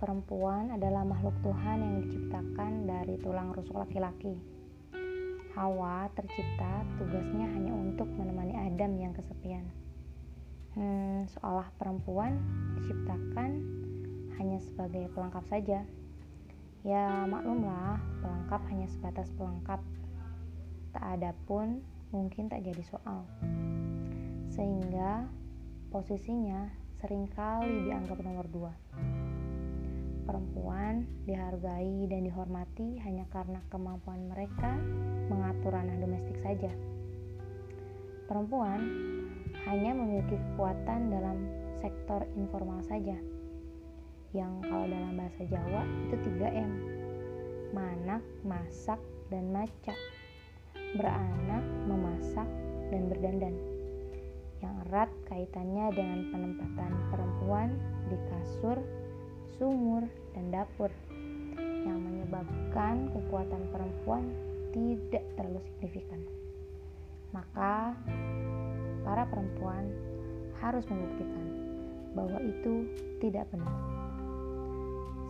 [0.00, 4.32] Perempuan adalah makhluk Tuhan yang diciptakan dari tulang rusuk laki-laki.
[5.52, 9.68] Hawa tercipta tugasnya hanya untuk menemani Adam yang kesepian.
[10.72, 12.40] Hmm, seolah perempuan
[12.80, 13.60] diciptakan
[14.40, 15.84] hanya sebagai pelengkap saja.
[16.80, 19.84] Ya maklumlah, pelengkap hanya sebatas pelengkap.
[20.96, 23.28] Tak ada pun mungkin tak jadi soal.
[24.48, 25.28] Sehingga
[25.92, 28.72] posisinya sering kali dianggap nomor dua.
[30.30, 34.78] Perempuan dihargai dan dihormati hanya karena kemampuan mereka
[35.26, 36.70] mengatur ranah domestik saja.
[38.30, 38.78] Perempuan
[39.66, 41.50] hanya memiliki kekuatan dalam
[41.82, 43.18] sektor informal saja,
[44.30, 46.70] yang kalau dalam bahasa Jawa itu 3M,
[47.74, 49.02] manak, masak,
[49.34, 49.98] dan maca,
[50.94, 52.46] beranak, memasak,
[52.94, 53.58] dan berdandan,
[54.62, 57.74] yang erat kaitannya dengan penempatan perempuan
[58.06, 58.78] di kasur,
[59.60, 60.88] sumur, dan dapur
[61.84, 64.24] yang menyebabkan kekuatan perempuan
[64.72, 66.24] tidak terlalu signifikan.
[67.36, 67.92] Maka,
[69.04, 69.84] para perempuan
[70.64, 71.46] harus membuktikan
[72.16, 72.88] bahwa itu
[73.20, 73.76] tidak benar.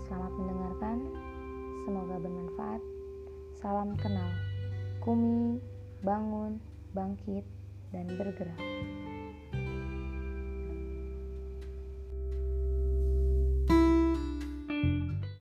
[0.06, 0.96] Selamat mendengarkan,
[1.82, 2.82] semoga bermanfaat.
[3.58, 4.30] Salam kenal,
[5.02, 5.58] Kumi,
[6.06, 6.62] bangun,
[6.94, 7.42] bangkit,
[7.90, 8.62] dan bergerak.